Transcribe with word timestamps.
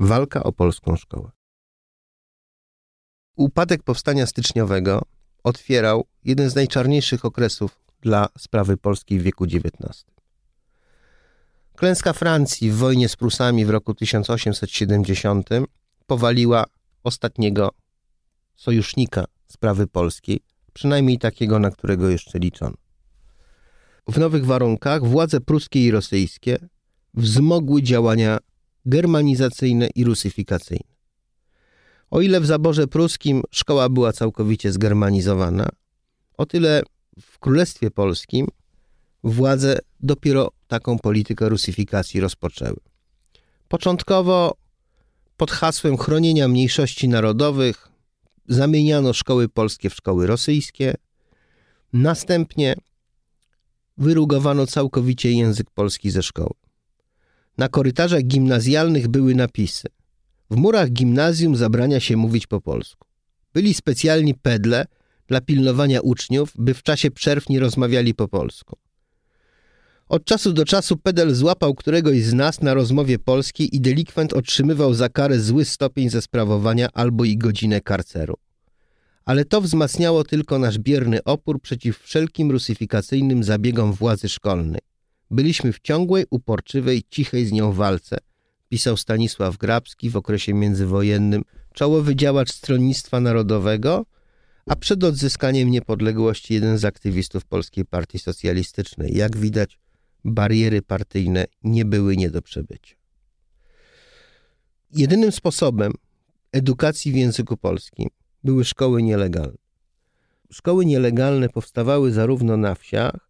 Walka 0.00 0.42
o 0.42 0.52
polską 0.52 0.96
szkołę. 0.96 1.30
Upadek 3.36 3.82
powstania 3.82 4.26
styczniowego 4.26 5.02
otwierał 5.44 6.06
jeden 6.24 6.50
z 6.50 6.54
najczarniejszych 6.54 7.24
okresów 7.24 7.80
dla 8.00 8.28
sprawy 8.38 8.76
polskiej 8.76 9.18
w 9.18 9.22
wieku 9.22 9.44
XIX. 9.44 10.04
Klęska 11.76 12.12
Francji 12.12 12.70
w 12.70 12.76
wojnie 12.76 13.08
z 13.08 13.16
Prusami 13.16 13.64
w 13.64 13.70
roku 13.70 13.94
1870 13.94 15.48
powaliła 16.06 16.64
ostatniego 17.04 17.70
sojusznika 18.56 19.24
sprawy 19.46 19.86
polskiej, 19.86 20.40
przynajmniej 20.72 21.18
takiego, 21.18 21.58
na 21.58 21.70
którego 21.70 22.08
jeszcze 22.08 22.38
liczono. 22.38 22.76
W 24.08 24.18
nowych 24.18 24.46
warunkach 24.46 25.04
władze 25.04 25.40
pruskie 25.40 25.86
i 25.86 25.90
rosyjskie 25.90 26.58
wzmogły 27.14 27.82
działania 27.82 28.38
germanizacyjne 28.86 29.88
i 29.94 30.04
rusyfikacyjne. 30.04 30.90
O 32.10 32.20
ile 32.20 32.40
w 32.40 32.46
zaborze 32.46 32.86
pruskim 32.86 33.42
szkoła 33.50 33.88
była 33.88 34.12
całkowicie 34.12 34.72
zgermanizowana, 34.72 35.68
o 36.36 36.46
tyle 36.46 36.82
w 37.20 37.38
Królestwie 37.38 37.90
Polskim 37.90 38.46
władze 39.24 39.78
dopiero 40.00 40.50
taką 40.68 40.98
politykę 40.98 41.48
rusyfikacji 41.48 42.20
rozpoczęły. 42.20 42.76
Początkowo 43.68 44.56
pod 45.36 45.50
hasłem 45.50 45.96
chronienia 45.96 46.48
mniejszości 46.48 47.08
narodowych 47.08 47.88
zamieniano 48.48 49.12
szkoły 49.12 49.48
polskie 49.48 49.90
w 49.90 49.94
szkoły 49.94 50.26
rosyjskie. 50.26 50.94
Następnie 51.92 52.74
wyrugowano 53.98 54.66
całkowicie 54.66 55.32
język 55.32 55.70
polski 55.70 56.10
ze 56.10 56.22
szkoły. 56.22 56.59
Na 57.60 57.68
korytarzach 57.68 58.22
gimnazjalnych 58.22 59.08
były 59.08 59.34
napisy. 59.34 59.88
W 60.50 60.56
murach 60.56 60.90
gimnazjum 60.90 61.56
zabrania 61.56 62.00
się 62.00 62.16
mówić 62.16 62.46
po 62.46 62.60
polsku. 62.60 63.06
Byli 63.54 63.74
specjalni 63.74 64.34
pedle 64.34 64.86
dla 65.28 65.40
pilnowania 65.40 66.00
uczniów, 66.00 66.52
by 66.58 66.74
w 66.74 66.82
czasie 66.82 67.10
przerw 67.10 67.48
nie 67.48 67.60
rozmawiali 67.60 68.14
po 68.14 68.28
polsku. 68.28 68.76
Od 70.08 70.24
czasu 70.24 70.52
do 70.52 70.64
czasu 70.64 70.96
pedel 70.96 71.34
złapał 71.34 71.74
któregoś 71.74 72.22
z 72.22 72.32
nas 72.32 72.60
na 72.60 72.74
rozmowie 72.74 73.18
polskiej 73.18 73.76
i 73.76 73.80
delikwent 73.80 74.32
otrzymywał 74.32 74.94
za 74.94 75.08
karę 75.08 75.40
zły 75.40 75.64
stopień 75.64 76.10
ze 76.10 76.22
sprawowania 76.22 76.88
albo 76.94 77.24
i 77.24 77.36
godzinę 77.36 77.80
karceru. 77.80 78.34
Ale 79.24 79.44
to 79.44 79.60
wzmacniało 79.60 80.24
tylko 80.24 80.58
nasz 80.58 80.78
bierny 80.78 81.24
opór 81.24 81.60
przeciw 81.60 81.98
wszelkim 81.98 82.50
rusyfikacyjnym 82.50 83.44
zabiegom 83.44 83.92
władzy 83.92 84.28
szkolnej. 84.28 84.89
Byliśmy 85.30 85.72
w 85.72 85.80
ciągłej, 85.80 86.24
uporczywej, 86.30 87.02
cichej 87.10 87.46
z 87.46 87.52
nią 87.52 87.72
walce, 87.72 88.18
pisał 88.68 88.96
Stanisław 88.96 89.56
Grabski 89.56 90.10
w 90.10 90.16
okresie 90.16 90.54
międzywojennym, 90.54 91.42
czołowy 91.74 92.16
działacz 92.16 92.52
Stronnictwa 92.52 93.20
Narodowego, 93.20 94.06
a 94.66 94.76
przed 94.76 95.04
odzyskaniem 95.04 95.70
niepodległości 95.70 96.54
jeden 96.54 96.78
z 96.78 96.84
aktywistów 96.84 97.44
Polskiej 97.44 97.84
Partii 97.84 98.18
Socjalistycznej. 98.18 99.16
Jak 99.16 99.36
widać, 99.36 99.78
bariery 100.24 100.82
partyjne 100.82 101.44
nie 101.62 101.84
były 101.84 102.16
nie 102.16 102.30
do 102.30 102.42
przebycia. 102.42 102.96
Jedynym 104.92 105.32
sposobem 105.32 105.92
edukacji 106.52 107.12
w 107.12 107.16
języku 107.16 107.56
polskim 107.56 108.08
były 108.44 108.64
szkoły 108.64 109.02
nielegalne. 109.02 109.58
Szkoły 110.50 110.86
nielegalne 110.86 111.48
powstawały 111.48 112.12
zarówno 112.12 112.56
na 112.56 112.74
wsiach, 112.74 113.29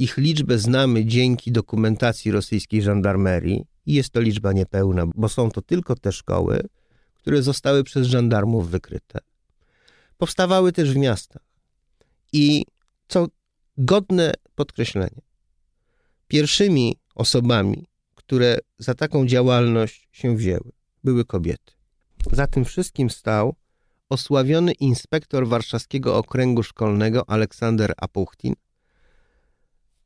ich 0.00 0.16
liczbę 0.16 0.58
znamy 0.58 1.04
dzięki 1.04 1.52
dokumentacji 1.52 2.30
rosyjskiej 2.30 2.82
żandarmerii 2.82 3.64
i 3.86 3.94
jest 3.94 4.10
to 4.10 4.20
liczba 4.20 4.52
niepełna, 4.52 5.06
bo 5.14 5.28
są 5.28 5.50
to 5.50 5.62
tylko 5.62 5.96
te 5.96 6.12
szkoły, 6.12 6.68
które 7.14 7.42
zostały 7.42 7.84
przez 7.84 8.06
żandarmów 8.06 8.70
wykryte. 8.70 9.18
Powstawały 10.18 10.72
też 10.72 10.92
w 10.92 10.96
miastach. 10.96 11.42
I 12.32 12.64
co 13.08 13.26
godne 13.78 14.34
podkreślenia, 14.54 15.22
pierwszymi 16.28 16.96
osobami, 17.14 17.86
które 18.14 18.58
za 18.78 18.94
taką 18.94 19.26
działalność 19.26 20.08
się 20.12 20.36
wzięły, 20.36 20.72
były 21.04 21.24
kobiety. 21.24 21.72
Za 22.32 22.46
tym 22.46 22.64
wszystkim 22.64 23.10
stał 23.10 23.54
osławiony 24.08 24.72
inspektor 24.72 25.48
warszawskiego 25.48 26.16
okręgu 26.16 26.62
szkolnego 26.62 27.30
Aleksander 27.30 27.92
Apuchtin, 27.96 28.54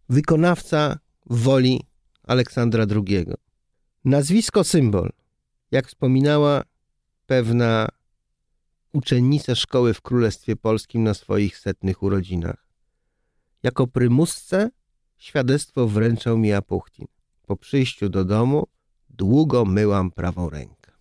wykonawca 0.08 0.98
woli 1.26 1.80
Aleksandra 2.22 2.86
II. 2.90 3.26
Nazwisko 4.04 4.64
symbol, 4.64 5.10
jak 5.70 5.88
wspominała 5.88 6.62
pewna 7.26 7.88
uczennica 8.92 9.54
szkoły 9.54 9.94
w 9.94 10.00
Królestwie 10.00 10.56
Polskim 10.56 11.02
na 11.02 11.14
swoich 11.14 11.58
setnych 11.58 12.02
urodzinach. 12.02 12.66
Jako 13.62 13.86
prymusce 13.86 14.70
świadectwo 15.16 15.88
wręczał 15.88 16.38
mi 16.38 16.52
Apuchtin. 16.52 17.06
Po 17.46 17.56
przyjściu 17.56 18.08
do 18.08 18.24
domu 18.24 18.66
długo 19.10 19.64
myłam 19.64 20.10
prawą 20.10 20.50
rękę. 20.50 20.92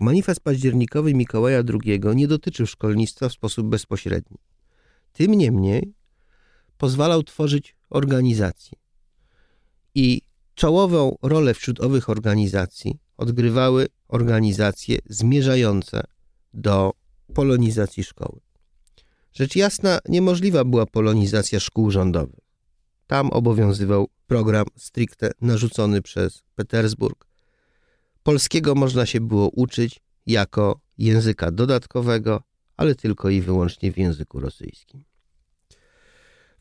Manifest 0.00 0.40
październikowy 0.40 1.14
Mikołaja 1.14 1.62
II 1.84 2.00
nie 2.14 2.28
dotyczył 2.28 2.66
szkolnictwa 2.66 3.28
w 3.28 3.32
sposób 3.32 3.66
bezpośredni. 3.66 4.38
Tym 5.12 5.34
niemniej 5.34 5.94
pozwalał 6.78 7.22
tworzyć 7.22 7.76
organizacje. 7.90 8.78
I 9.94 10.22
czołową 10.54 11.16
rolę 11.22 11.54
wśród 11.54 11.80
owych 11.80 12.10
organizacji 12.10 12.98
odgrywały 13.16 13.88
organizacje 14.08 14.98
zmierzające 15.06 16.02
do 16.54 16.92
polonizacji 17.34 18.04
szkoły. 18.04 18.40
Rzecz 19.32 19.56
jasna, 19.56 19.98
niemożliwa 20.08 20.64
była 20.64 20.86
polonizacja 20.86 21.60
szkół 21.60 21.90
rządowych. 21.90 22.44
Tam 23.06 23.30
obowiązywał 23.30 24.08
program 24.26 24.66
stricte 24.76 25.30
narzucony 25.40 26.02
przez 26.02 26.42
Petersburg. 26.54 27.26
Polskiego 28.22 28.74
można 28.74 29.06
się 29.06 29.20
było 29.20 29.48
uczyć 29.48 30.00
jako 30.26 30.80
języka 30.98 31.50
dodatkowego, 31.50 32.42
ale 32.76 32.94
tylko 32.94 33.30
i 33.30 33.40
wyłącznie 33.40 33.92
w 33.92 33.98
języku 33.98 34.40
rosyjskim. 34.40 35.04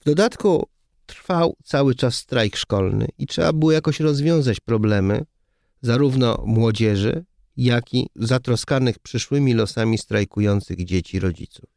W 0.03 0.05
dodatku 0.05 0.67
trwał 1.05 1.55
cały 1.63 1.95
czas 1.95 2.15
strajk 2.15 2.55
szkolny 2.55 3.07
i 3.17 3.27
trzeba 3.27 3.53
było 3.53 3.71
jakoś 3.71 3.99
rozwiązać 3.99 4.59
problemy 4.59 5.25
zarówno 5.81 6.43
młodzieży, 6.45 7.25
jak 7.57 7.93
i 7.93 8.09
zatroskanych 8.15 8.99
przyszłymi 8.99 9.53
losami 9.53 9.97
strajkujących 9.97 10.85
dzieci 10.85 11.19
rodziców. 11.19 11.69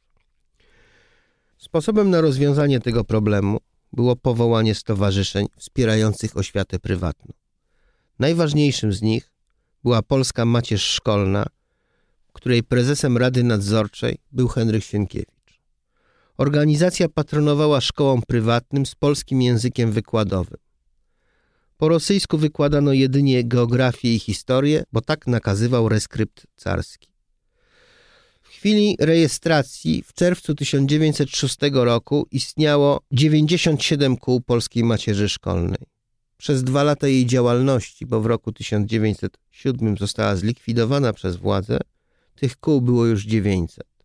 Sposobem 1.59 2.11
na 2.11 2.21
rozwiązanie 2.21 2.81
tego 2.81 3.05
problemu 3.05 3.59
było 3.93 4.17
powołanie 4.17 4.75
stowarzyszeń 4.75 5.47
wspierających 5.57 6.37
oświatę 6.37 6.79
prywatną. 6.79 7.33
Najważniejszym 8.19 8.93
z 8.93 9.03
nich 9.03 9.33
była 9.83 10.03
Polska 10.03 10.45
Macierz 10.45 10.85
Szkolna, 10.85 11.47
której 12.33 12.63
prezesem 12.63 13.17
Rady 13.17 13.43
Nadzorczej 13.43 14.19
był 14.33 14.49
Henryk 14.49 14.85
Sienkiewicz. 14.85 15.36
Organizacja 16.39 17.09
patronowała 17.09 17.81
szkołom 17.81 18.23
prywatnym 18.29 18.87
z 18.87 18.95
polskim 18.95 19.43
językiem 19.43 19.93
wykładowym. 19.93 20.59
Po 21.77 21.89
rosyjsku 21.89 22.39
wykładano 22.39 22.93
jedynie 22.93 23.45
geografię 23.45 24.15
i 24.15 24.19
historię, 24.19 24.85
bo 24.93 25.01
tak 25.01 25.27
nakazywał 25.27 25.89
reskrypt 25.89 26.47
carski. 26.57 27.09
W 28.43 28.49
chwili 28.49 28.97
rejestracji 29.01 30.03
w 30.03 30.13
czerwcu 30.13 30.55
1906 30.55 31.57
roku 31.73 32.27
istniało 32.31 33.01
97 33.13 34.17
kół 34.17 34.41
polskiej 34.41 34.85
macierzy 34.85 35.29
szkolnej. 35.29 35.87
Przez 36.37 36.65
dwa 36.65 36.83
lata 36.83 37.09
jej 37.09 37.27
działalności, 37.27 38.07
bo 38.07 38.21
w 38.21 38.27
roku 38.27 38.53
1907 38.53 39.97
została 39.99 40.37
zlikwidowana 40.37 41.13
przez 41.13 41.37
władze, 41.37 41.79
tych 42.35 42.57
kół 42.57 42.81
było 42.81 43.07
już 43.07 43.25
900. 43.25 43.96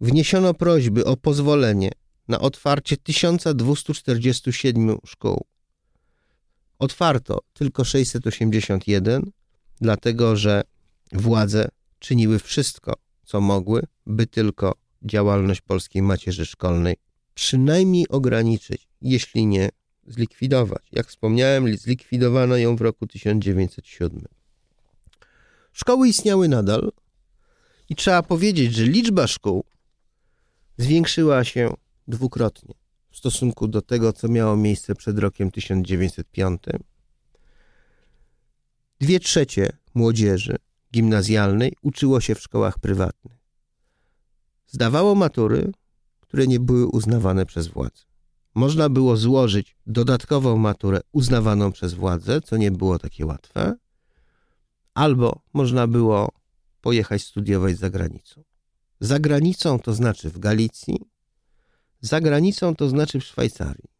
Wniesiono 0.00 0.54
prośby 0.54 1.04
o 1.04 1.16
pozwolenie 1.16 1.90
na 2.28 2.40
otwarcie 2.40 2.96
1247 2.96 4.98
szkół. 5.06 5.44
Otwarto 6.78 7.38
tylko 7.52 7.84
681, 7.84 9.30
dlatego 9.80 10.36
że 10.36 10.62
władze 11.12 11.68
czyniły 11.98 12.38
wszystko, 12.38 12.94
co 13.24 13.40
mogły, 13.40 13.82
by 14.06 14.26
tylko 14.26 14.74
działalność 15.02 15.60
polskiej 15.60 16.02
macierzy 16.02 16.46
szkolnej 16.46 16.96
przynajmniej 17.34 18.08
ograniczyć, 18.08 18.88
jeśli 19.00 19.46
nie 19.46 19.68
zlikwidować. 20.06 20.82
Jak 20.92 21.06
wspomniałem, 21.06 21.76
zlikwidowano 21.76 22.56
ją 22.56 22.76
w 22.76 22.80
roku 22.80 23.06
1907. 23.06 24.24
Szkoły 25.72 26.08
istniały 26.08 26.48
nadal 26.48 26.92
i 27.88 27.96
trzeba 27.96 28.22
powiedzieć, 28.22 28.74
że 28.74 28.84
liczba 28.84 29.26
szkół 29.26 29.64
zwiększyła 30.76 31.44
się 31.44 31.74
dwukrotnie 32.08 32.74
w 33.10 33.16
stosunku 33.16 33.68
do 33.68 33.82
tego, 33.82 34.12
co 34.12 34.28
miało 34.28 34.56
miejsce 34.56 34.94
przed 34.94 35.18
rokiem 35.18 35.50
1905. 35.50 36.62
Dwie 39.00 39.20
trzecie 39.20 39.76
młodzieży 39.94 40.56
gimnazjalnej 40.92 41.72
uczyło 41.82 42.20
się 42.20 42.34
w 42.34 42.40
szkołach 42.40 42.78
prywatnych. 42.78 43.38
Zdawało 44.66 45.14
matury, 45.14 45.72
które 46.20 46.46
nie 46.46 46.60
były 46.60 46.86
uznawane 46.86 47.46
przez 47.46 47.66
władzę. 47.68 48.02
Można 48.54 48.88
było 48.88 49.16
złożyć 49.16 49.76
dodatkową 49.86 50.56
maturę 50.56 51.00
uznawaną 51.12 51.72
przez 51.72 51.94
władzę, 51.94 52.40
co 52.40 52.56
nie 52.56 52.70
było 52.70 52.98
takie 52.98 53.26
łatwe, 53.26 53.74
albo 54.94 55.42
można 55.52 55.86
było 55.86 56.28
pojechać 56.80 57.22
studiować 57.22 57.76
za 57.76 57.90
granicą. 57.90 58.44
Za 59.04 59.18
granicą 59.18 59.78
to 59.78 59.94
znaczy 59.94 60.30
w 60.30 60.38
Galicji, 60.38 60.96
za 62.00 62.20
granicą 62.20 62.76
to 62.76 62.88
znaczy 62.88 63.20
w 63.20 63.24
Szwajcarii. 63.24 63.90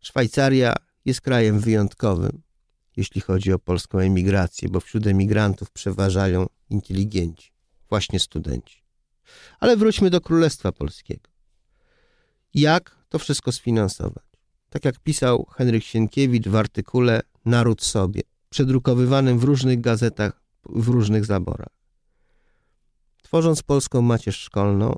Szwajcaria 0.00 0.74
jest 1.04 1.20
krajem 1.20 1.60
wyjątkowym, 1.60 2.42
jeśli 2.96 3.20
chodzi 3.20 3.52
o 3.52 3.58
polską 3.58 3.98
emigrację, 3.98 4.68
bo 4.68 4.80
wśród 4.80 5.06
emigrantów 5.06 5.70
przeważają 5.70 6.46
inteligenci, 6.70 7.52
właśnie 7.88 8.20
studenci. 8.20 8.82
Ale 9.60 9.76
wróćmy 9.76 10.10
do 10.10 10.20
Królestwa 10.20 10.72
Polskiego. 10.72 11.30
Jak 12.54 12.96
to 13.08 13.18
wszystko 13.18 13.52
sfinansować? 13.52 14.24
Tak 14.70 14.84
jak 14.84 14.98
pisał 14.98 15.46
Henryk 15.56 15.84
Sienkiewicz 15.84 16.48
w 16.48 16.56
artykule 16.56 17.22
Naród 17.44 17.82
sobie, 17.82 18.22
przedrukowywanym 18.50 19.38
w 19.38 19.44
różnych 19.44 19.80
gazetach, 19.80 20.42
w 20.64 20.88
różnych 20.88 21.24
zaborach. 21.24 21.75
Tworząc 23.26 23.62
polską 23.62 24.02
macierz 24.02 24.38
szkolną, 24.38 24.94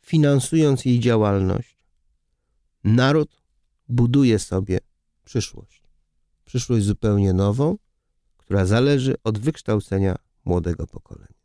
finansując 0.00 0.84
jej 0.84 1.00
działalność, 1.00 1.78
naród 2.84 3.42
buduje 3.88 4.38
sobie 4.38 4.78
przyszłość. 5.24 5.82
Przyszłość 6.44 6.84
zupełnie 6.84 7.32
nową, 7.32 7.76
która 8.36 8.66
zależy 8.66 9.14
od 9.24 9.38
wykształcenia 9.38 10.16
młodego 10.44 10.86
pokolenia. 10.86 11.40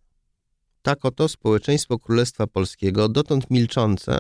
Tak 0.82 1.06
oto 1.06 1.30
społeczeństwo 1.30 2.00
Królestwa 2.00 2.48
Polskiego, 2.48 3.10
dotąd 3.10 3.52
milczące 3.52 4.18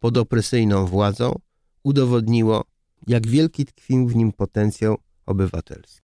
pod 0.00 0.16
opresyjną 0.16 0.86
władzą, 0.86 1.40
udowodniło, 1.82 2.64
jak 3.06 3.26
wielki 3.26 3.64
tkwił 3.64 4.08
w 4.08 4.16
nim 4.16 4.32
potencjał 4.32 4.96
obywatelski. 5.26 6.05